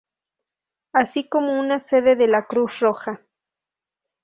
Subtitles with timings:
[0.93, 3.21] Así como una sede de la Cruz Roja.